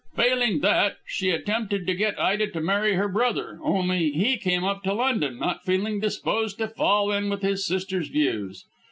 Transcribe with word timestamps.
Failing 0.15 0.61
that, 0.61 0.97
she 1.05 1.29
attempted 1.29 1.85
to 1.85 1.93
get 1.93 2.19
Ida 2.19 2.47
to 2.47 2.59
marry 2.59 2.95
her 2.95 3.07
brother, 3.07 3.59
only 3.61 4.09
he 4.09 4.35
came 4.35 4.63
up 4.63 4.81
to 4.81 4.95
London, 4.95 5.37
not 5.37 5.63
feeling 5.63 5.99
disposed 5.99 6.57
to 6.57 6.67
fall 6.67 7.11
in 7.11 7.29
with 7.29 7.43
his 7.43 7.67
sister's 7.67 8.07
views. 8.07 8.65